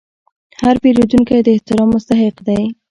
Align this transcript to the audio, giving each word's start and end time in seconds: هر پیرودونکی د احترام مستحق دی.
هر 0.61 0.75
پیرودونکی 0.83 1.37
د 1.45 1.47
احترام 1.55 1.87
مستحق 1.95 2.35
دی. 2.47 2.61